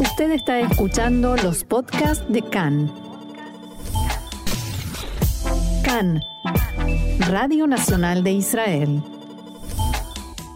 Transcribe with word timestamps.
Usted 0.00 0.32
está 0.32 0.58
escuchando 0.58 1.36
los 1.36 1.62
podcasts 1.62 2.24
de 2.28 2.42
CAN. 2.42 2.92
CAN, 5.84 6.20
Radio 7.28 7.68
Nacional 7.68 8.24
de 8.24 8.32
Israel. 8.32 9.02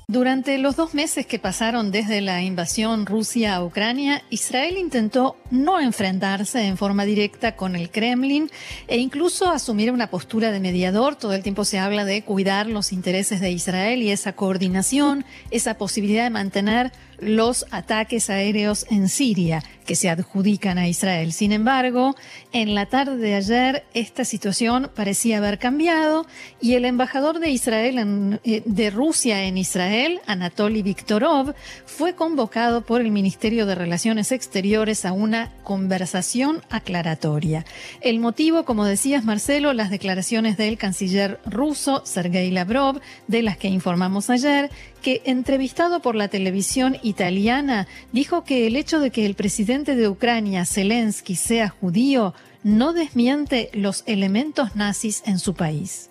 Durante 0.09 0.57
los 0.59 0.75
dos 0.75 0.95
meses 0.95 1.27
que 1.27 1.39
pasaron 1.39 1.93
desde 1.93 2.21
la 2.21 2.43
invasión 2.43 3.07
Rusia 3.07 3.55
a 3.55 3.65
Ucrania, 3.65 4.23
Israel 4.31 4.77
intentó 4.79 5.37
no 5.51 5.79
enfrentarse 5.79 6.67
en 6.67 6.77
forma 6.77 7.05
directa 7.05 7.55
con 7.55 7.77
el 7.77 7.91
Kremlin 7.91 8.51
e 8.89 8.97
incluso 8.97 9.51
asumir 9.51 9.93
una 9.93 10.09
postura 10.09 10.51
de 10.51 10.61
mediador. 10.61 11.15
Todo 11.15 11.35
el 11.35 11.43
tiempo 11.43 11.65
se 11.65 11.79
habla 11.79 12.05
de 12.05 12.23
cuidar 12.23 12.67
los 12.67 12.93
intereses 12.93 13.41
de 13.41 13.51
Israel 13.51 14.03
y 14.03 14.11
esa 14.11 14.33
coordinación, 14.33 15.25
esa 15.51 15.75
posibilidad 15.75 16.25
de 16.25 16.31
mantener 16.31 16.91
los 17.21 17.67
ataques 17.71 18.31
aéreos 18.31 18.87
en 18.91 19.09
Siria 19.09 19.63
que 19.89 19.97
se 19.97 20.11
adjudican 20.11 20.77
a 20.77 20.87
Israel. 20.87 21.33
Sin 21.33 21.51
embargo, 21.51 22.15
en 22.53 22.75
la 22.75 22.87
tarde 22.87 23.17
de 23.17 23.35
ayer 23.35 23.85
esta 23.95 24.27
situación 24.27 24.91
parecía 24.95 25.39
haber 25.39 25.59
cambiado 25.59 26.27
y 26.61 26.75
el 26.75 26.85
embajador 26.85 27.41
de 27.41 27.49
Israel 27.49 28.39
eh, 28.45 28.63
de 28.67 28.91
Rusia 28.91 29.45
en 29.45 29.57
Israel, 29.57 30.21
Anatoly 30.27 30.83
Viktorov, 30.83 31.55
fue 31.87 32.15
convocado 32.15 32.83
por 32.83 33.01
el 33.01 33.11
Ministerio 33.11 33.65
de 33.65 33.75
Relaciones 33.75 34.31
Exteriores 34.31 35.07
a 35.07 35.13
una 35.13 35.53
conversación 35.65 36.61
aclaratoria. 36.69 37.65
El 38.03 38.21
motivo, 38.21 38.67
como 38.67 38.85
decías 38.85 39.25
Marcelo, 39.25 39.73
las 39.73 39.89
declaraciones 39.89 40.59
del 40.59 40.77
canciller 40.77 41.41
ruso 41.47 42.03
Sergei 42.05 42.51
Lavrov, 42.51 43.01
de 43.27 43.43
las 43.43 43.57
que 43.57 43.69
informamos 43.69 44.29
ayer, 44.29 44.71
que 45.01 45.23
entrevistado 45.25 46.01
por 46.01 46.15
la 46.15 46.29
televisión 46.29 46.99
italiana 47.09 47.89
dijo 48.13 48.45
que 48.45 48.67
el 48.67 48.77
hecho 48.77 49.01
de 49.01 49.11
que 49.11 49.27
el 49.27 49.35
presidente 49.35 49.97
de 49.97 50.09
Ucrania, 50.09 50.65
Zelensky, 50.65 51.37
sea 51.37 51.69
judío 51.69 52.35
no 52.63 52.93
desmiente 52.93 53.71
los 53.73 54.03
elementos 54.07 54.77
nazis 54.77 55.23
en 55.27 55.39
su 55.39 55.55
país. 55.55 56.11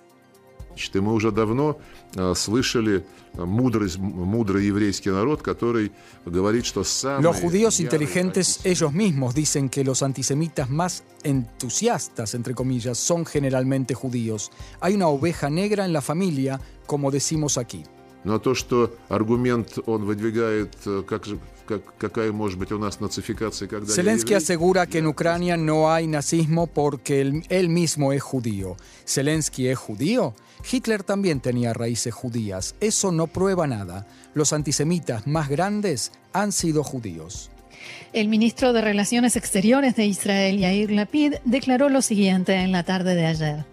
Los 7.21 7.37
judíos 7.37 7.79
inteligentes 7.79 8.59
ellos 8.63 8.93
mismos 8.93 9.33
dicen 9.33 9.69
que 9.69 9.83
los 9.83 10.03
antisemitas 10.03 10.69
más 10.69 11.03
entusiastas, 11.23 12.33
entre 12.33 12.53
comillas, 12.53 12.97
son 12.97 13.25
generalmente 13.25 13.93
judíos. 13.93 14.51
Hay 14.79 14.93
una 14.93 15.07
oveja 15.07 15.49
negra 15.49 15.85
en 15.85 15.93
la 15.93 16.01
familia, 16.01 16.59
como 16.85 17.11
decimos 17.11 17.57
aquí. 17.57 17.83
Но 18.26 18.38
то, 18.38 18.54
что 18.54 18.94
аргумент 19.08 19.78
он 19.86 20.04
выдвигает, 20.04 20.76
как 21.08 21.26
же, 21.26 21.38
какая 21.98 22.30
может 22.30 22.58
быть 22.58 22.70
у 22.70 22.78
нас 22.78 23.00
нацификация, 23.00 23.66
когда 23.66 23.92
Zelensky 23.92 24.34
asegura 24.34 24.86
que 24.86 24.98
en 24.98 25.06
Ucrania 25.06 25.56
no 25.56 25.90
hay 25.90 26.06
nazismo 26.06 26.68
porque 26.68 27.20
él, 27.20 27.42
él 27.48 27.68
mismo 27.68 28.12
es 28.12 28.22
judío. 28.22 28.76
¿Zelensky 29.06 29.68
es 29.68 29.78
judío? 29.78 30.34
Hitler 30.70 31.02
también 31.02 31.40
tenía 31.40 31.72
raíces 31.72 32.14
judías. 32.14 32.76
Eso 32.80 33.10
no 33.10 33.26
prueba 33.26 33.66
nada. 33.66 34.06
Los 34.34 34.52
antisemitas 34.52 35.26
más 35.26 35.48
grandes 35.48 36.12
han 36.32 36.52
sido 36.52 36.84
judíos. 36.84 37.50
El 38.12 38.28
ministro 38.28 38.72
de 38.72 38.80
Relaciones 38.80 39.36
Exteriores 39.36 39.96
de 39.96 40.06
Israel, 40.06 40.58
Yair 40.58 40.92
Lapid, 40.92 41.34
declaró 41.44 41.88
lo 41.88 42.02
siguiente 42.02 42.54
en 42.54 42.70
la 42.70 42.84
tarde 42.84 43.14
de 43.14 43.26
ayer. 43.26 43.64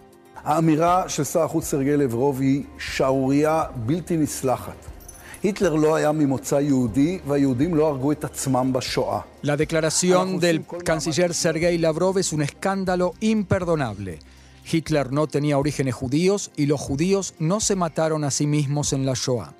האמירה 0.44 1.08
של 1.08 1.24
שר 1.24 1.42
החוץ 1.42 1.64
סרגי 1.64 1.96
לברוב 1.96 2.40
היא 2.40 2.62
שערורייה 2.78 3.64
בלתי 3.76 4.16
נסלחת. 4.16 4.86
היטלר 5.42 5.74
לא 5.74 5.94
היה 5.94 6.12
ממוצא 6.12 6.54
יהודי 6.54 7.18
והיהודים 7.26 7.74
לא 7.74 7.88
הרגו 7.88 8.12
את 8.12 8.24
עצמם 8.24 8.72
בשואה. 8.72 9.20
La 9.42 9.56
declaración 9.56 10.38
del 10.38 10.60
canciller 10.84 11.32
Sergei 11.32 11.78
Lavrov 11.78 12.18
es 12.18 12.32
un 12.32 12.42
escándalo 12.42 13.14
imperdonable. 13.20 14.18
Hitler 14.70 15.12
no 15.12 15.26
tenía 15.26 15.58
orígenes 15.58 15.94
judíos 15.94 16.50
y 16.56 16.66
los 16.66 16.80
judíos 16.80 17.34
no 17.38 17.60
se 17.60 17.74
mataron 17.74 18.24
a 18.24 18.30
sí 18.30 18.46
mismos 18.46 18.92
en 18.92 19.06
la 19.06 19.14
Shoah. 19.14 19.54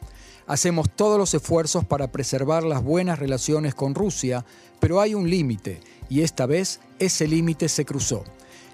Hacemos 0.46 0.90
todos 0.90 1.18
los 1.18 1.32
esfuerzos 1.32 1.84
para 1.84 2.08
preservar 2.08 2.62
las 2.64 2.82
buenas 2.82 3.18
relaciones 3.18 3.74
con 3.74 3.94
Rusia, 3.94 4.44
pero 4.80 5.00
hay 5.00 5.14
un 5.14 5.30
límite 5.30 5.80
y 6.10 6.22
esta 6.22 6.44
vez 6.44 6.80
ese 6.98 7.26
límite 7.26 7.68
se 7.68 7.84
cruzó. 7.84 8.24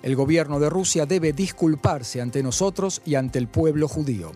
El 0.03 0.15
gobierno 0.15 0.59
de 0.59 0.69
Rusia 0.69 1.05
debe 1.05 1.33
disculparse 1.33 2.21
ante 2.21 2.41
nosotros 2.41 3.01
y 3.05 3.15
ante 3.15 3.39
el 3.39 3.47
pueblo 3.47 3.87
judío. 3.87 4.31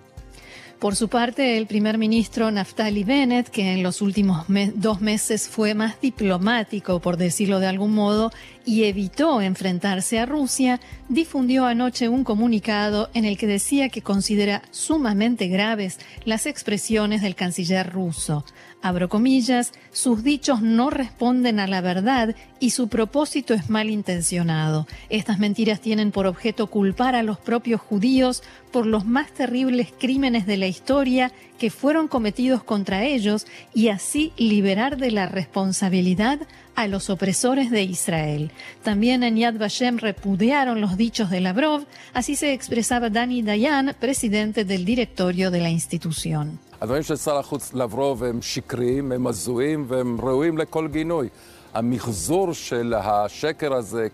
Por 0.79 0.95
su 0.97 1.07
parte, 1.07 1.57
el 1.57 1.67
primer 1.67 1.97
ministro 1.97 2.51
Naftali 2.51 3.05
Bennett, 3.05 3.49
que 3.49 3.73
en 3.73 3.81
los 3.81 4.01
últimos 4.01 4.45
dos 4.75 4.99
meses 4.99 5.47
fue 5.47 5.73
más 5.73 5.99
diplomático, 6.01 6.99
por 6.99 7.15
decirlo 7.15 7.59
de 7.59 7.67
algún 7.67 7.95
modo, 7.95 8.31
y 8.65 8.83
evitó 8.83 9.41
enfrentarse 9.41 10.19
a 10.19 10.25
Rusia, 10.25 10.81
difundió 11.07 11.65
anoche 11.65 12.09
un 12.09 12.25
comunicado 12.25 13.09
en 13.13 13.23
el 13.23 13.37
que 13.37 13.47
decía 13.47 13.87
que 13.89 14.01
considera 14.01 14.63
sumamente 14.71 15.47
graves 15.47 15.97
las 16.25 16.45
expresiones 16.45 17.21
del 17.21 17.35
canciller 17.35 17.91
ruso. 17.91 18.43
Abro 18.85 19.09
comillas, 19.09 19.71
sus 19.91 20.23
dichos 20.23 20.61
no 20.61 20.91
responden 20.91 21.59
a 21.59 21.65
la 21.65 21.81
verdad 21.81 22.35
y 22.59 22.69
su 22.69 22.87
propósito 22.87 23.55
es 23.55 23.67
malintencionado. 23.67 24.85
Estas 25.09 25.39
mentiras 25.39 25.81
tienen 25.81 26.11
por 26.11 26.27
objeto 26.27 26.67
culpar 26.67 27.15
a 27.15 27.23
los 27.23 27.39
propios 27.39 27.81
judíos 27.81 28.43
por 28.71 28.85
los 28.85 29.03
más 29.03 29.31
terribles 29.31 29.91
crímenes 29.99 30.45
de 30.45 30.57
la 30.57 30.67
historia 30.67 31.31
que 31.57 31.71
fueron 31.71 32.07
cometidos 32.07 32.63
contra 32.63 33.05
ellos 33.05 33.47
y 33.73 33.87
así 33.87 34.33
liberar 34.37 34.97
de 34.97 35.09
la 35.09 35.25
responsabilidad 35.25 36.41
a 36.75 36.87
los 36.87 37.09
opresores 37.09 37.71
de 37.71 37.83
Israel. 37.83 38.51
También 38.83 39.23
en 39.23 39.37
Yad 39.37 39.57
Vashem 39.57 39.97
repudiaron 39.97 40.81
los 40.81 40.97
dichos 40.97 41.29
de 41.29 41.41
Lavrov, 41.41 41.85
así 42.13 42.35
se 42.35 42.53
expresaba 42.53 43.09
Dani 43.09 43.41
Dayan, 43.41 43.95
presidente 43.99 44.65
del 44.65 44.85
directorio 44.85 45.51
de 45.51 45.61
la 45.61 45.69
institución. 45.69 46.59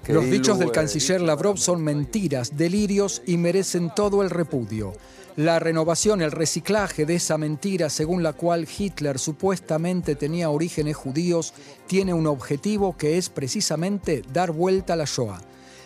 Los 0.08 0.26
dichos 0.26 0.58
del 0.58 0.72
canciller 0.72 1.22
Lavrov 1.22 1.58
son 1.58 1.84
mentiras, 1.84 2.58
delirios 2.58 3.22
y 3.28 3.38
merecen 3.38 3.92
todo 3.96 4.24
el 4.24 4.30
repudio. 4.30 4.94
La 5.38 5.60
renovación, 5.60 6.22
el 6.22 6.32
reciclaje 6.32 7.06
de 7.06 7.16
esa 7.16 7.38
mentira 7.38 7.90
según 7.90 8.22
la 8.22 8.34
cual 8.34 8.68
Hitler 8.78 9.18
supuestamente 9.18 10.16
tenía 10.16 10.50
orígenes 10.50 10.98
judíos 10.98 11.54
tiene 11.88 12.14
un 12.14 12.28
objetivo 12.28 12.98
que 12.98 13.18
es 13.18 13.30
precisamente 13.30 14.24
dar 14.34 14.52
vuelta 14.52 14.94
a 14.94 14.98
la 14.98 15.06
Shoah. 15.06 15.40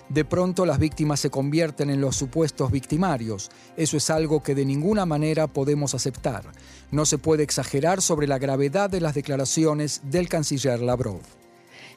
De 0.09 0.25
pronto 0.25 0.65
las 0.65 0.79
víctimas 0.79 1.19
se 1.19 1.29
convierten 1.29 1.91
en 1.91 2.01
los 2.01 2.15
supuestos 2.15 2.71
victimarios. 2.71 3.51
Eso 3.77 3.97
es 3.97 4.09
algo 4.09 4.41
que 4.41 4.55
de 4.55 4.65
ninguna 4.65 5.05
manera 5.05 5.45
podemos 5.45 5.93
aceptar. 5.93 6.43
No 6.89 7.05
se 7.05 7.19
puede 7.19 7.43
exagerar 7.43 8.01
sobre 8.01 8.27
la 8.27 8.39
gravedad 8.39 8.89
de 8.89 9.01
las 9.01 9.13
declaraciones 9.13 10.01
del 10.05 10.27
canciller 10.27 10.79
Lavrov. 10.79 11.21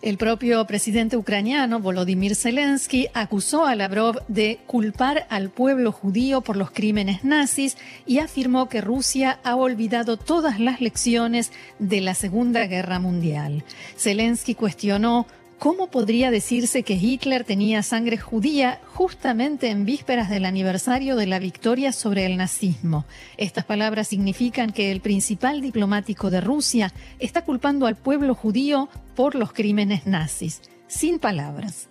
El 0.00 0.16
propio 0.16 0.64
presidente 0.64 1.16
ucraniano, 1.16 1.80
Volodymyr 1.80 2.36
Zelensky, 2.36 3.08
acusó 3.14 3.66
a 3.66 3.74
Lavrov 3.74 4.22
de 4.28 4.60
culpar 4.66 5.26
al 5.28 5.50
pueblo 5.50 5.90
judío 5.90 6.40
por 6.40 6.56
los 6.56 6.70
crímenes 6.70 7.24
nazis 7.24 7.76
y 8.06 8.20
afirmó 8.20 8.68
que 8.68 8.80
Rusia 8.80 9.40
ha 9.42 9.56
olvidado 9.56 10.16
todas 10.16 10.60
las 10.60 10.80
lecciones 10.80 11.50
de 11.80 12.00
la 12.00 12.14
Segunda 12.14 12.66
Guerra 12.68 13.00
Mundial. 13.00 13.64
Zelensky 13.96 14.54
cuestionó 14.54 15.26
¿Cómo 15.58 15.88
podría 15.88 16.30
decirse 16.30 16.84
que 16.84 16.94
Hitler 16.94 17.42
tenía 17.42 17.82
sangre 17.82 18.16
judía 18.16 18.80
justamente 18.94 19.70
en 19.70 19.84
vísperas 19.84 20.30
del 20.30 20.44
aniversario 20.44 21.16
de 21.16 21.26
la 21.26 21.40
victoria 21.40 21.90
sobre 21.90 22.26
el 22.26 22.36
nazismo? 22.36 23.06
Estas 23.38 23.64
palabras 23.64 24.06
significan 24.06 24.70
que 24.70 24.92
el 24.92 25.00
principal 25.00 25.60
diplomático 25.60 26.30
de 26.30 26.40
Rusia 26.40 26.92
está 27.18 27.42
culpando 27.42 27.86
al 27.86 27.96
pueblo 27.96 28.36
judío 28.36 28.88
por 29.16 29.34
los 29.34 29.52
crímenes 29.52 30.06
nazis. 30.06 30.62
Sin 30.86 31.18
palabras. 31.18 31.88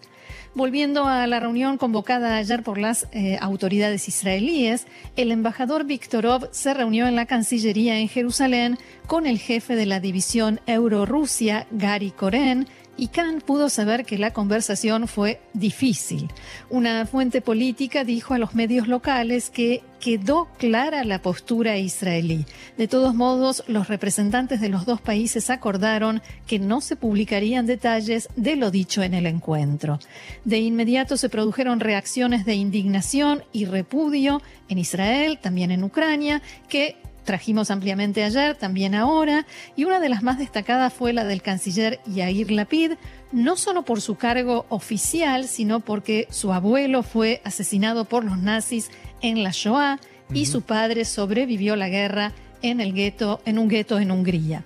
Volviendo 0.56 1.06
a 1.06 1.28
la 1.28 1.40
reunión 1.40 1.78
convocada 1.78 2.38
ayer 2.38 2.64
por 2.64 2.78
las 2.78 3.08
eh, 3.12 3.38
autoridades 3.42 4.08
israelíes, 4.08 4.88
el 5.16 5.32
embajador 5.32 5.84
Viktorov 5.84 6.50
se 6.52 6.74
reunió 6.74 7.06
en 7.06 7.16
la 7.16 7.26
Cancillería 7.26 8.00
en 8.00 8.08
Jerusalén 8.08 8.78
con 9.08 9.28
el 9.28 9.40
jefe 9.40 9.76
de 9.76 9.86
la 9.86 10.00
división 10.00 10.62
Euro-Rusia, 10.66 11.68
Gary 11.70 12.12
Koren, 12.12 12.66
y 12.98 13.08
Khan 13.08 13.42
pudo 13.46 13.70
saber 13.70 14.06
que 14.06 14.18
la 14.18 14.34
conversación 14.34 15.08
fue 15.08 15.40
difícil. 15.54 16.30
Una 16.70 17.06
fuente 17.06 17.42
política 17.42 18.04
dijo 18.04 18.34
a 18.34 18.40
los 18.40 18.56
medios 18.56 18.88
locales 18.88 19.50
que 19.50 19.84
quedó 20.00 20.48
clara 20.58 21.04
la 21.04 21.22
postura 21.22 21.78
israelí. 21.78 22.46
De 22.78 22.88
todos 22.88 23.16
modos, 23.16 23.64
los 23.68 23.88
representantes 23.88 24.62
de 24.62 24.70
los 24.70 24.86
dos 24.86 25.02
países 25.02 25.50
acordaron 25.50 26.22
que 26.46 26.60
no 26.60 26.82
se 26.82 26.96
publicarían 26.96 27.66
detalles 27.66 28.30
de 28.36 28.56
lo 28.56 28.72
dicho 28.72 29.04
en 29.04 29.14
el 29.14 29.26
encuentro. 29.26 30.00
De 30.46 30.60
inmediato 30.60 31.18
se 31.18 31.30
produjeron 31.30 31.80
reacciones 31.80 32.46
de 32.46 32.56
indignación 32.56 33.44
y 33.52 33.66
repudio 33.66 34.42
en 34.70 34.78
Israel, 34.78 35.40
también 35.42 35.72
en 35.72 35.84
Ucrania, 35.84 36.42
que 36.70 36.98
trajimos 37.28 37.72
ampliamente 37.72 38.24
ayer, 38.24 38.56
también 38.56 38.96
ahora, 38.96 39.46
y 39.76 39.84
una 39.84 40.00
de 40.00 40.08
las 40.08 40.24
más 40.24 40.40
destacadas 40.40 40.94
fue 40.94 41.12
la 41.12 41.26
del 41.26 41.42
canciller 41.42 42.00
Yair 42.08 42.50
Lapid, 42.52 42.94
no 43.34 43.58
solo 43.58 43.84
por 43.84 44.00
su 44.00 44.16
cargo 44.16 44.66
oficial, 44.70 45.50
sino 45.50 45.82
porque 45.82 46.28
su 46.32 46.54
abuelo 46.54 47.04
fue 47.04 47.42
asesinado 47.44 48.06
por 48.06 48.24
los 48.24 48.38
nazis 48.38 48.90
en 49.22 49.44
la 49.44 49.52
Shoah 49.52 50.00
y 50.34 50.46
su 50.46 50.62
padre 50.62 51.04
sobrevivió 51.04 51.76
la 51.76 51.90
guerra 51.90 52.32
en 52.62 52.80
el 52.80 52.94
gueto, 52.94 53.42
en 53.44 53.60
un 53.60 53.68
gueto 53.68 54.00
en 54.00 54.12
Hungría. 54.12 54.64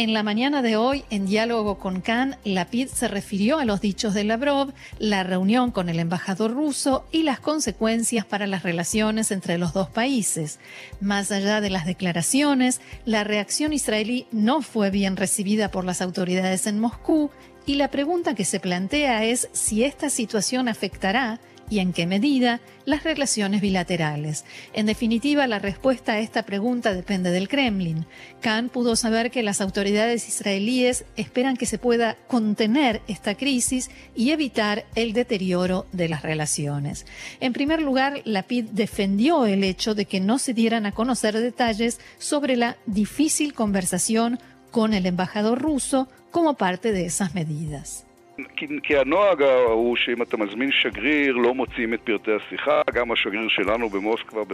En 0.00 0.14
la 0.14 0.22
mañana 0.22 0.62
de 0.62 0.76
hoy, 0.76 1.04
en 1.10 1.26
diálogo 1.26 1.78
con 1.78 2.00
Khan, 2.00 2.38
Lapid 2.42 2.88
se 2.88 3.06
refirió 3.06 3.58
a 3.58 3.66
los 3.66 3.82
dichos 3.82 4.14
de 4.14 4.24
Lavrov, 4.24 4.72
la 4.98 5.24
reunión 5.24 5.72
con 5.72 5.90
el 5.90 5.98
embajador 5.98 6.54
ruso 6.54 7.04
y 7.12 7.22
las 7.22 7.38
consecuencias 7.38 8.24
para 8.24 8.46
las 8.46 8.62
relaciones 8.62 9.30
entre 9.30 9.58
los 9.58 9.74
dos 9.74 9.90
países. 9.90 10.58
Más 11.02 11.30
allá 11.30 11.60
de 11.60 11.68
las 11.68 11.84
declaraciones, 11.84 12.80
la 13.04 13.24
reacción 13.24 13.74
israelí 13.74 14.26
no 14.32 14.62
fue 14.62 14.88
bien 14.88 15.18
recibida 15.18 15.70
por 15.70 15.84
las 15.84 16.00
autoridades 16.00 16.66
en 16.66 16.80
Moscú 16.80 17.30
y 17.66 17.74
la 17.74 17.90
pregunta 17.90 18.34
que 18.34 18.46
se 18.46 18.58
plantea 18.58 19.26
es 19.26 19.50
si 19.52 19.84
esta 19.84 20.08
situación 20.08 20.68
afectará 20.68 21.40
y 21.70 21.78
en 21.78 21.92
qué 21.92 22.06
medida 22.06 22.60
las 22.84 23.04
relaciones 23.04 23.60
bilaterales. 23.60 24.44
En 24.74 24.86
definitiva, 24.86 25.46
la 25.46 25.58
respuesta 25.58 26.12
a 26.12 26.18
esta 26.18 26.42
pregunta 26.42 26.92
depende 26.92 27.30
del 27.30 27.48
Kremlin. 27.48 28.04
Khan 28.40 28.68
pudo 28.68 28.96
saber 28.96 29.30
que 29.30 29.42
las 29.42 29.60
autoridades 29.60 30.28
israelíes 30.28 31.04
esperan 31.16 31.56
que 31.56 31.66
se 31.66 31.78
pueda 31.78 32.16
contener 32.26 33.00
esta 33.06 33.36
crisis 33.36 33.90
y 34.14 34.30
evitar 34.30 34.84
el 34.96 35.12
deterioro 35.12 35.86
de 35.92 36.08
las 36.08 36.22
relaciones. 36.22 37.06
En 37.38 37.52
primer 37.52 37.80
lugar, 37.80 38.20
Lapid 38.24 38.66
defendió 38.72 39.46
el 39.46 39.64
hecho 39.64 39.94
de 39.94 40.04
que 40.04 40.20
no 40.20 40.38
se 40.38 40.52
dieran 40.52 40.84
a 40.84 40.92
conocer 40.92 41.38
detalles 41.38 42.00
sobre 42.18 42.56
la 42.56 42.76
difícil 42.86 43.54
conversación 43.54 44.40
con 44.70 44.94
el 44.94 45.06
embajador 45.06 45.60
ruso 45.60 46.08
como 46.30 46.54
parte 46.54 46.92
de 46.92 47.06
esas 47.06 47.34
medidas. 47.34 48.04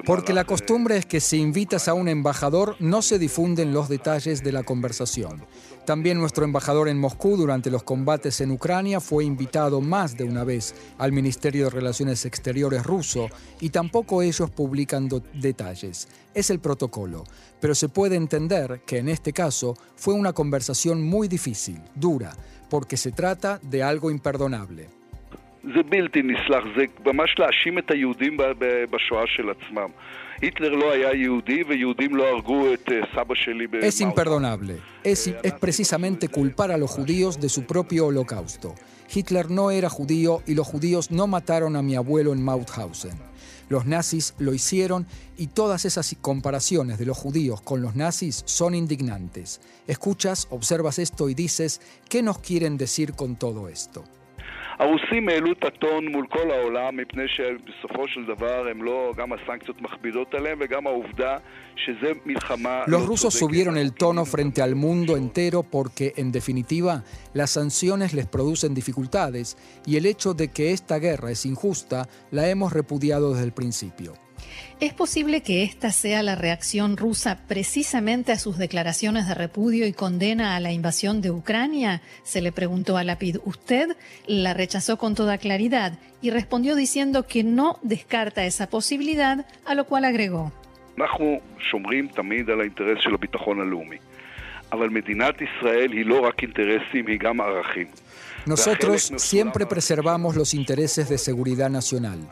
Porque 0.05 0.33
la 0.33 0.45
costumbre 0.45 0.97
es 0.97 1.07
que 1.07 1.21
si 1.21 1.39
invitas 1.39 1.89
a 1.89 1.95
un 1.95 2.09
embajador 2.09 2.77
no 2.79 3.03
se 3.03 3.19
difunden 3.19 3.73
los 3.73 3.89
detalles 3.89 4.43
de 4.43 4.53
la 4.53 4.63
conversación. 4.63 5.45
También 5.87 6.19
nuestro 6.19 6.45
embajador 6.45 6.89
en 6.89 6.99
Moscú 6.99 7.37
durante 7.37 7.71
los 7.71 7.85
combates 7.85 8.41
en 8.41 8.51
Ucrania 8.51 9.01
fue 9.01 9.25
invitado 9.25 9.81
más 9.81 10.17
de 10.17 10.25
una 10.25 10.43
vez 10.43 10.75
al 10.99 11.13
Ministerio 11.13 11.65
de 11.65 11.71
Relaciones 11.71 12.25
Exteriores 12.25 12.83
ruso 12.83 13.29
y 13.61 13.71
tampoco 13.71 14.21
ellos 14.21 14.51
publican 14.51 15.09
detalles. 15.33 16.09
Es 16.35 16.51
el 16.51 16.59
protocolo, 16.59 17.23
pero 17.61 17.75
se 17.77 17.89
puede 17.89 18.17
entender 18.17 18.81
que 18.85 18.99
en 18.99 19.09
este 19.09 19.33
caso 19.33 19.77
fue 19.95 20.15
una 20.15 20.33
conversación 20.33 21.03
muy 21.03 21.29
difícil, 21.29 21.81
dura, 21.95 22.37
porque 22.69 22.97
se 22.97 23.13
trata 23.13 23.59
de 23.63 23.83
algo 23.83 24.11
imperdonable. 24.11 24.89
Es 33.87 34.01
imperdonable. 34.01 34.79
Es, 35.03 35.27
es 35.27 35.53
precisamente 35.55 36.29
culpar 36.29 36.71
a 36.71 36.77
los 36.77 36.91
judíos 36.91 37.41
de 37.41 37.49
su 37.49 37.65
propio 37.65 38.07
holocausto. 38.07 38.75
Hitler 39.13 39.51
no 39.51 39.71
era 39.71 39.89
judío 39.89 40.43
y 40.47 40.55
los 40.55 40.67
judíos 40.67 41.11
no 41.11 41.27
mataron 41.27 41.75
a 41.77 41.83
mi 41.83 41.97
abuelo 41.97 42.33
en 42.33 42.45
Mauthausen. 42.45 43.19
Los 43.69 43.87
nazis 43.87 44.35
lo 44.39 44.55
hicieron 44.55 45.07
y 45.37 45.49
todas 45.49 45.85
esas 45.85 46.15
comparaciones 46.21 46.99
de 46.99 47.07
los 47.07 47.17
judíos 47.17 47.61
con 47.61 47.83
los 47.83 47.97
nazis 47.97 48.43
son 48.47 48.75
indignantes. 48.75 49.61
Escuchas, 49.87 50.47
observas 50.51 50.99
esto 50.99 51.29
y 51.29 51.35
dices, 51.35 51.81
¿qué 52.09 52.23
nos 52.23 52.39
quieren 52.39 52.77
decir 52.77 53.15
con 53.15 53.37
todo 53.37 53.69
esto? 53.69 54.05
Los 62.87 63.07
rusos 63.07 63.35
subieron 63.35 63.77
el 63.77 63.95
tono 63.95 64.25
frente 64.25 64.63
al 64.63 64.75
mundo 64.75 65.17
entero 65.17 65.63
porque, 65.63 66.13
en 66.17 66.33
definitiva, 66.33 67.05
las 67.33 67.51
sanciones 67.51 68.13
les 68.13 68.27
producen 68.27 68.75
dificultades 68.75 69.57
y 69.87 69.97
el 69.97 70.07
hecho 70.07 70.35
de 70.35 70.49
que 70.49 70.73
esta 70.73 70.99
guerra 70.99 71.31
es 71.31 71.47
injusta 71.47 72.09
la 72.31 72.49
hemos 72.49 72.73
repudiado 72.73 73.33
desde 73.33 73.45
el 73.45 73.53
principio. 73.53 74.26
¿Es 74.79 74.93
posible 74.93 75.43
que 75.43 75.63
esta 75.63 75.91
sea 75.91 76.23
la 76.23 76.35
reacción 76.35 76.97
rusa 76.97 77.39
precisamente 77.49 78.33
a 78.33 78.39
sus 78.39 78.59
declaraciones 78.59 79.27
de 79.27 79.35
repudio 79.35 79.87
y 79.87 79.93
condena 79.93 80.55
a 80.55 80.61
la 80.61 80.73
invasión 80.73 81.23
de 81.23 81.31
Ucrania? 81.31 82.03
Se 82.25 82.43
le 82.43 82.53
preguntó 82.53 82.97
a 82.97 83.05
Lapid. 83.05 83.39
Usted 83.45 83.97
la 84.27 84.53
rechazó 84.53 84.99
con 84.99 85.15
toda 85.15 85.39
claridad 85.39 85.99
y 86.21 86.31
respondió 86.31 86.77
diciendo 86.77 87.27
que 87.27 87.43
no 87.43 87.79
descarta 87.83 88.45
esa 88.45 88.69
posibilidad, 88.69 89.47
a 89.65 89.75
lo 89.75 89.87
cual 89.87 90.05
agregó. 90.05 90.53
Nosotros 98.47 99.13
siempre 99.17 99.67
preservamos 99.67 100.37
los 100.37 100.55
intereses 100.55 101.09
de 101.09 101.19
seguridad 101.19 101.69
nacional. 101.71 102.29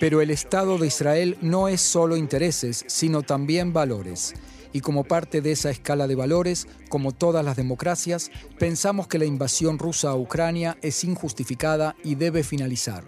Pero 0.00 0.20
el 0.20 0.30
Estado 0.30 0.78
de 0.78 0.86
Israel 0.86 1.36
no 1.40 1.68
es 1.68 1.80
solo 1.80 2.16
intereses, 2.16 2.84
sino 2.86 3.22
también 3.22 3.72
valores. 3.72 4.34
Y 4.72 4.80
como 4.80 5.04
parte 5.04 5.40
de 5.40 5.52
esa 5.52 5.70
escala 5.70 6.06
de 6.06 6.14
valores, 6.14 6.68
como 6.88 7.12
todas 7.12 7.44
las 7.44 7.56
democracias, 7.56 8.30
pensamos 8.58 9.08
que 9.08 9.18
la 9.18 9.24
invasión 9.24 9.78
rusa 9.78 10.10
a 10.10 10.16
Ucrania 10.16 10.76
es 10.82 11.02
injustificada 11.04 11.96
y 12.04 12.14
debe 12.14 12.44
finalizar. 12.44 13.02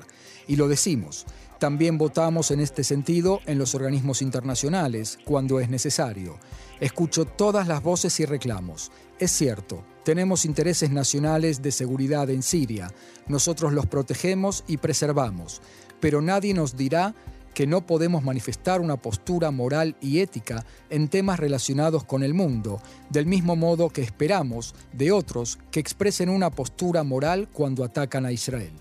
Y 0.48 0.56
lo 0.56 0.68
decimos. 0.68 1.26
También 1.60 1.98
votamos 1.98 2.50
en 2.50 2.60
este 2.60 2.82
sentido 2.82 3.40
en 3.44 3.58
los 3.58 3.74
organismos 3.74 4.22
internacionales, 4.22 5.18
cuando 5.26 5.60
es 5.60 5.68
necesario. 5.68 6.38
Escucho 6.80 7.26
todas 7.26 7.68
las 7.68 7.82
voces 7.82 8.18
y 8.18 8.24
reclamos. 8.24 8.90
Es 9.18 9.30
cierto, 9.30 9.84
tenemos 10.04 10.44
intereses 10.44 10.90
nacionales 10.90 11.62
de 11.62 11.72
seguridad 11.72 12.30
en 12.30 12.42
Siria. 12.42 12.92
Nosotros 13.28 13.72
los 13.72 13.86
protegemos 13.86 14.64
y 14.66 14.78
preservamos 14.78 15.60
pero 16.00 16.22
nadie 16.22 16.54
nos 16.54 16.76
dirá 16.76 17.14
que 17.54 17.66
no 17.66 17.86
podemos 17.86 18.24
manifestar 18.24 18.80
una 18.80 18.96
postura 18.96 19.50
moral 19.50 19.96
y 20.00 20.20
ética 20.20 20.64
en 20.88 21.08
temas 21.08 21.38
relacionados 21.38 22.04
con 22.04 22.22
el 22.22 22.32
mundo, 22.32 22.80
del 23.10 23.26
mismo 23.26 23.56
modo 23.56 23.90
que 23.90 24.02
esperamos 24.02 24.74
de 24.92 25.12
otros 25.12 25.58
que 25.70 25.80
expresen 25.80 26.28
una 26.30 26.50
postura 26.50 27.02
moral 27.04 27.48
cuando 27.52 27.84
atacan 27.84 28.24
a 28.24 28.32
Israel. 28.32 28.72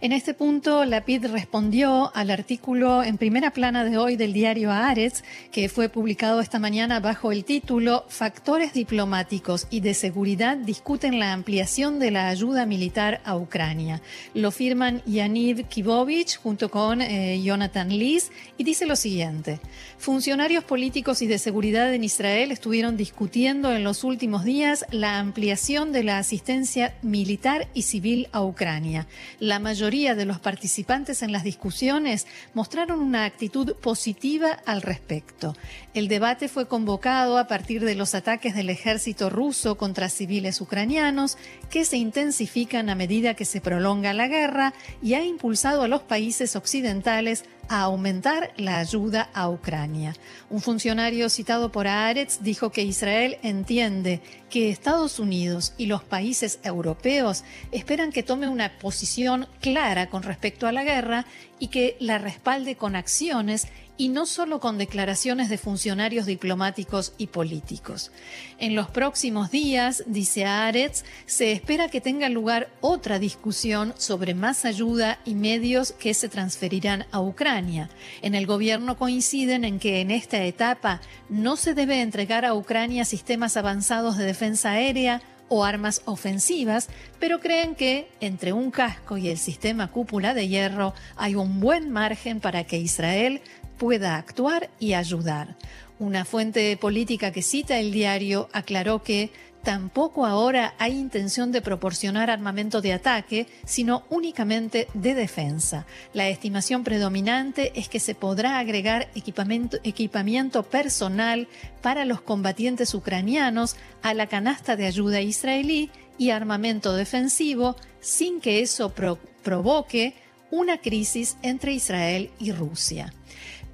En 0.00 0.12
este 0.12 0.34
punto, 0.34 0.84
Lapid 0.84 1.26
respondió 1.26 2.14
al 2.14 2.30
artículo 2.30 3.02
en 3.02 3.18
primera 3.18 3.50
plana 3.50 3.84
de 3.84 3.96
hoy 3.96 4.16
del 4.16 4.32
diario 4.32 4.70
Haaretz, 4.70 5.22
que 5.50 5.68
fue 5.68 5.88
publicado 5.88 6.40
esta 6.40 6.58
mañana 6.58 7.00
bajo 7.00 7.32
el 7.32 7.44
título 7.44 8.04
Factores 8.08 8.72
diplomáticos 8.72 9.66
y 9.70 9.80
de 9.80 9.94
seguridad 9.94 10.56
discuten 10.56 11.18
la 11.18 11.32
ampliación 11.32 11.98
de 11.98 12.10
la 12.10 12.28
ayuda 12.28 12.66
militar 12.66 13.20
a 13.24 13.36
Ucrania. 13.36 14.02
Lo 14.34 14.50
firman 14.50 15.02
Yaniv 15.06 15.66
Kivovich 15.68 16.36
junto 16.36 16.70
con 16.70 17.00
eh, 17.00 17.40
Jonathan 17.42 17.88
Liz 17.88 18.30
y 18.58 18.64
dice 18.64 18.86
lo 18.86 18.96
siguiente. 18.96 19.60
Funcionarios 19.98 20.64
políticos 20.64 21.22
y 21.22 21.26
de 21.26 21.38
seguridad 21.38 21.92
en 21.94 22.04
Israel 22.04 22.52
estuvieron 22.52 22.96
discutiendo 22.96 23.74
en 23.74 23.84
los 23.84 24.04
últimos 24.04 24.44
días 24.44 24.84
la 24.90 25.18
ampliación 25.18 25.92
de 25.92 26.04
la 26.04 26.18
asistencia 26.18 26.94
militar 27.02 27.68
y 27.74 27.82
civil 27.82 28.28
a 28.32 28.42
Ucrania. 28.42 29.06
La 29.40 29.58
mayoría 29.76 30.14
de 30.14 30.24
los 30.24 30.40
participantes 30.40 31.20
en 31.22 31.32
las 31.32 31.44
discusiones 31.44 32.26
mostraron 32.54 32.98
una 33.00 33.26
actitud 33.26 33.74
positiva 33.74 34.52
al 34.64 34.80
respecto. 34.80 35.54
El 35.92 36.08
debate 36.08 36.48
fue 36.48 36.66
convocado 36.66 37.36
a 37.36 37.46
partir 37.46 37.84
de 37.84 37.94
los 37.94 38.14
ataques 38.14 38.54
del 38.54 38.70
ejército 38.70 39.28
ruso 39.28 39.76
contra 39.76 40.08
civiles 40.08 40.62
ucranianos, 40.62 41.36
que 41.68 41.84
se 41.84 41.98
intensifican 41.98 42.88
a 42.88 42.94
medida 42.94 43.34
que 43.34 43.44
se 43.44 43.60
prolonga 43.60 44.14
la 44.14 44.28
guerra 44.28 44.72
y 45.02 45.12
ha 45.12 45.22
impulsado 45.22 45.82
a 45.82 45.88
los 45.88 46.00
países 46.00 46.56
occidentales 46.56 47.44
a 47.68 47.82
aumentar 47.82 48.52
la 48.56 48.78
ayuda 48.78 49.30
a 49.34 49.48
Ucrania. 49.48 50.14
Un 50.50 50.60
funcionario 50.60 51.28
citado 51.28 51.72
por 51.72 51.86
Aretz 51.86 52.38
dijo 52.40 52.70
que 52.70 52.82
Israel 52.82 53.38
entiende 53.42 54.20
que 54.50 54.70
Estados 54.70 55.18
Unidos 55.18 55.74
y 55.76 55.86
los 55.86 56.04
países 56.04 56.60
europeos 56.62 57.44
esperan 57.72 58.12
que 58.12 58.22
tome 58.22 58.48
una 58.48 58.78
posición 58.78 59.48
clara 59.60 60.08
con 60.08 60.22
respecto 60.22 60.66
a 60.66 60.72
la 60.72 60.84
guerra 60.84 61.26
y 61.58 61.68
que 61.68 61.96
la 62.00 62.18
respalde 62.18 62.76
con 62.76 62.96
acciones 62.96 63.66
y 63.98 64.08
no 64.08 64.26
solo 64.26 64.60
con 64.60 64.78
declaraciones 64.78 65.48
de 65.48 65.58
funcionarios 65.58 66.26
diplomáticos 66.26 67.14
y 67.18 67.28
políticos. 67.28 68.12
En 68.58 68.74
los 68.74 68.88
próximos 68.88 69.50
días, 69.50 70.04
dice 70.06 70.44
Aretz, 70.44 71.04
se 71.24 71.52
espera 71.52 71.88
que 71.88 72.00
tenga 72.00 72.28
lugar 72.28 72.68
otra 72.80 73.18
discusión 73.18 73.94
sobre 73.96 74.34
más 74.34 74.64
ayuda 74.64 75.18
y 75.24 75.34
medios 75.34 75.92
que 75.92 76.14
se 76.14 76.28
transferirán 76.28 77.06
a 77.10 77.20
Ucrania. 77.20 77.88
En 78.22 78.34
el 78.34 78.46
gobierno 78.46 78.98
coinciden 78.98 79.64
en 79.64 79.78
que 79.78 80.00
en 80.00 80.10
esta 80.10 80.44
etapa 80.44 81.00
no 81.28 81.56
se 81.56 81.74
debe 81.74 82.02
entregar 82.02 82.44
a 82.44 82.54
Ucrania 82.54 83.04
sistemas 83.04 83.56
avanzados 83.56 84.16
de 84.16 84.24
defensa 84.24 84.72
aérea, 84.72 85.22
o 85.48 85.64
armas 85.64 86.02
ofensivas, 86.04 86.88
pero 87.18 87.40
creen 87.40 87.74
que 87.74 88.08
entre 88.20 88.52
un 88.52 88.70
casco 88.70 89.16
y 89.16 89.28
el 89.28 89.38
sistema 89.38 89.90
cúpula 89.90 90.34
de 90.34 90.48
hierro 90.48 90.94
hay 91.16 91.34
un 91.34 91.60
buen 91.60 91.90
margen 91.90 92.40
para 92.40 92.64
que 92.64 92.78
Israel 92.78 93.40
pueda 93.78 94.16
actuar 94.16 94.70
y 94.78 94.94
ayudar. 94.94 95.56
Una 95.98 96.24
fuente 96.24 96.76
política 96.76 97.32
que 97.32 97.42
cita 97.42 97.78
el 97.78 97.92
diario 97.92 98.48
aclaró 98.52 99.02
que 99.02 99.30
tampoco 99.66 100.26
ahora 100.26 100.74
hay 100.78 100.96
intención 100.96 101.50
de 101.50 101.60
proporcionar 101.60 102.30
armamento 102.30 102.80
de 102.80 102.92
ataque, 102.92 103.48
sino 103.64 104.04
únicamente 104.10 104.86
de 104.94 105.16
defensa. 105.16 105.86
La 106.14 106.28
estimación 106.28 106.84
predominante 106.84 107.72
es 107.74 107.88
que 107.88 107.98
se 107.98 108.14
podrá 108.14 108.60
agregar 108.60 109.08
equipamiento, 109.16 110.62
personal 110.62 111.48
para 111.82 112.04
los 112.04 112.20
combatientes 112.20 112.94
ucranianos 112.94 113.74
a 114.02 114.14
la 114.14 114.28
canasta 114.28 114.76
de 114.76 114.86
ayuda 114.86 115.20
israelí 115.20 115.90
y 116.16 116.30
armamento 116.30 116.94
defensivo 116.94 117.74
sin 117.98 118.40
que 118.40 118.60
eso 118.62 118.94
provoque 119.42 120.14
una 120.52 120.78
crisis 120.78 121.38
entre 121.42 121.72
Israel 121.72 122.30
y 122.38 122.52
Rusia. 122.52 123.12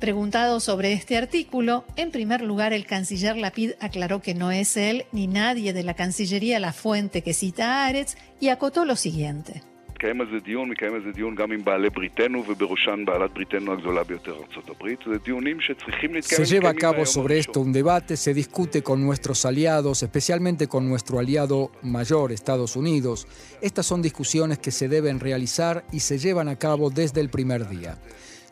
Preguntado 0.02 0.58
sobre 0.58 0.92
este 0.94 1.16
artículo, 1.16 1.84
en 1.94 2.10
primer 2.10 2.42
lugar 2.42 2.72
el 2.72 2.86
canciller 2.86 3.36
Lapid 3.36 3.74
aclaró 3.78 4.20
que 4.20 4.34
no 4.34 4.50
es 4.50 4.76
él 4.76 5.04
ni 5.12 5.28
nadie 5.28 5.72
de 5.72 5.84
la 5.84 5.94
Cancillería 5.94 6.58
la 6.58 6.72
fuente 6.72 7.22
que 7.22 7.32
cita 7.32 7.84
a 7.84 7.86
Aretz 7.86 8.16
y 8.40 8.48
acotó 8.48 8.84
lo 8.84 8.96
siguiente. 8.96 9.62
Se 16.22 16.44
lleva 16.46 16.70
a 16.70 16.74
cabo 16.74 17.06
sobre 17.06 17.38
esto 17.38 17.60
un 17.60 17.72
debate, 17.72 18.16
se 18.16 18.34
discute 18.34 18.82
con 18.82 19.00
nuestros 19.04 19.46
aliados, 19.46 20.02
especialmente 20.02 20.66
con 20.66 20.88
nuestro 20.88 21.20
aliado 21.20 21.70
mayor, 21.82 22.32
Estados 22.32 22.74
Unidos. 22.74 23.28
Estas 23.60 23.86
son 23.86 24.02
discusiones 24.02 24.58
que 24.58 24.72
se 24.72 24.88
deben 24.88 25.20
realizar 25.20 25.84
y 25.92 26.00
se 26.00 26.18
llevan 26.18 26.48
a 26.48 26.58
cabo 26.58 26.90
desde 26.90 27.20
el 27.20 27.28
primer 27.28 27.68
día. 27.68 27.98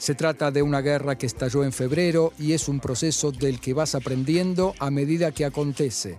Se 0.01 0.15
trata 0.15 0.51
de 0.51 0.63
una 0.63 0.81
guerra 0.81 1.19
que 1.19 1.27
estalló 1.27 1.63
en 1.63 1.75
febrero 1.75 2.33
y 2.39 2.55
es 2.55 2.69
un 2.69 2.81
proceso 2.81 3.33
del 3.33 3.61
que 3.61 3.75
vas 3.75 3.95
aprendiendo 3.95 4.73
a 4.79 4.91
medida 4.91 5.31
que 5.31 5.45
acontece, 5.45 6.17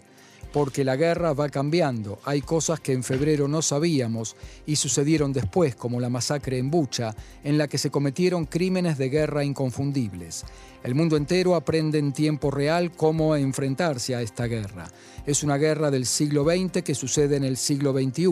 porque 0.53 0.83
la 0.83 0.95
guerra 0.95 1.33
va 1.33 1.49
cambiando. 1.49 2.19
Hay 2.23 2.41
cosas 2.41 2.79
que 2.79 2.93
en 2.93 3.03
febrero 3.03 3.47
no 3.47 3.63
sabíamos 3.63 4.35
y 4.67 4.75
sucedieron 4.75 5.33
después, 5.33 5.75
como 5.75 5.99
la 5.99 6.11
masacre 6.11 6.59
en 6.59 6.69
Bucha, 6.69 7.15
en 7.43 7.57
la 7.57 7.67
que 7.67 7.79
se 7.79 7.89
cometieron 7.89 8.45
crímenes 8.45 8.99
de 8.99 9.09
guerra 9.09 9.43
inconfundibles. 9.43 10.45
El 10.83 10.93
mundo 10.93 11.17
entero 11.17 11.55
aprende 11.55 11.97
en 11.97 12.13
tiempo 12.13 12.51
real 12.51 12.91
cómo 12.91 13.35
enfrentarse 13.35 14.13
a 14.13 14.21
esta 14.21 14.45
guerra. 14.45 14.91
Es 15.25 15.41
una 15.41 15.57
guerra 15.57 15.89
del 15.89 16.05
siglo 16.05 16.45
XX 16.45 16.83
que 16.83 16.93
sucede 16.93 17.35
en 17.35 17.43
el 17.43 17.57
siglo 17.57 17.93
XXI. 17.93 18.29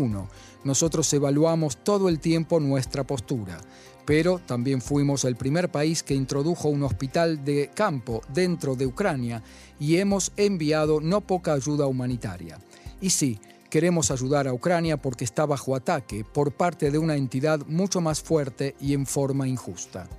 Nosotros 0.64 1.12
evaluamos 1.12 1.84
todo 1.84 2.08
el 2.08 2.20
tiempo 2.20 2.60
nuestra 2.60 3.04
postura 3.04 3.60
pero 4.10 4.40
también 4.40 4.82
fuimos 4.82 5.24
el 5.24 5.36
primer 5.36 5.70
país 5.70 6.02
que 6.02 6.16
introdujo 6.16 6.68
un 6.68 6.82
hospital 6.82 7.46
de 7.46 7.70
campo 7.76 8.24
dentro 8.34 8.74
de 8.76 8.88
Ucrania 8.88 9.44
y 9.80 9.98
hemos 9.98 10.32
enviado 10.36 11.00
no 11.00 11.22
poca 11.22 11.54
ayuda 11.54 11.86
humanitaria. 11.86 12.58
Y 13.02 13.12
sí, 13.12 13.40
queremos 13.70 14.10
ayudar 14.10 14.48
a 14.48 14.54
Ucrania 14.54 14.98
porque 14.98 15.26
está 15.26 15.46
bajo 15.46 15.76
ataque 15.76 16.26
por 16.26 16.54
parte 16.54 16.90
de 16.90 16.98
una 16.98 17.18
entidad 17.18 17.60
mucho 17.68 18.02
más 18.02 18.20
fuerte 18.20 18.76
y 18.82 18.96
en 18.96 19.06
forma 19.06 19.48
injusta. 19.48 20.10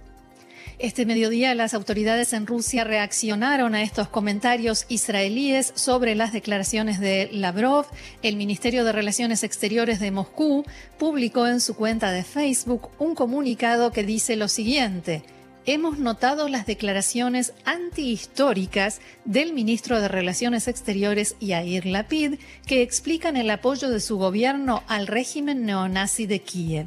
Este 0.83 1.05
mediodía 1.05 1.55
las 1.55 1.75
autoridades 1.75 2.33
en 2.33 2.47
Rusia 2.47 2.85
reaccionaron 2.85 3.75
a 3.75 3.83
estos 3.83 4.09
comentarios 4.09 4.87
israelíes 4.89 5.75
sobre 5.77 6.15
las 6.15 6.33
declaraciones 6.33 6.99
de 7.01 7.29
Lavrov. 7.35 7.85
El 8.23 8.37
Ministerio 8.37 8.83
de 8.83 8.93
Relaciones 8.93 9.45
Exteriores 9.45 10.01
de 10.01 10.11
Moscú 10.11 10.65
publicó 10.99 11.47
en 11.47 11.61
su 11.61 11.77
cuenta 11.77 12.13
de 12.13 12.25
Facebook 12.25 12.89
un 12.99 13.15
comunicado 13.15 13.93
que 13.93 14.05
dice 14.05 14.37
lo 14.37 14.49
siguiente. 14.49 15.23
Hemos 15.67 15.99
notado 15.99 16.49
las 16.49 16.65
declaraciones 16.65 17.53
antihistóricas 17.67 19.03
del 19.27 19.53
ministro 19.53 20.01
de 20.01 20.09
Relaciones 20.09 20.67
Exteriores 20.67 21.37
Yair 21.41 21.85
Lapid 21.85 22.37
que 22.65 22.81
explican 22.81 23.37
el 23.37 23.51
apoyo 23.51 23.91
de 23.91 24.01
su 24.01 24.17
gobierno 24.17 24.83
al 24.89 25.07
régimen 25.07 25.67
neonazi 25.67 26.25
de 26.25 26.41
Kiev. 26.41 26.87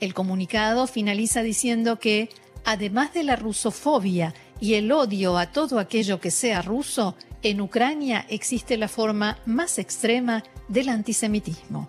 El 0.00 0.14
comunicado 0.14 0.86
finaliza 0.86 1.42
diciendo 1.42 1.98
que 1.98 2.30
además 2.64 3.12
de 3.14 3.24
la 3.24 3.36
rusofobia 3.36 4.34
y 4.60 4.74
el 4.74 4.90
odio 4.92 5.36
a 5.36 5.46
todo 5.46 5.78
aquello 5.78 6.20
que 6.20 6.30
sea 6.30 6.62
ruso, 6.62 7.16
en 7.42 7.60
Ucrania 7.60 8.24
existe 8.28 8.76
la 8.76 8.88
forma 8.88 9.38
más 9.46 9.78
extrema 9.78 10.42
del 10.68 10.88
antisemitismo. 10.88 11.88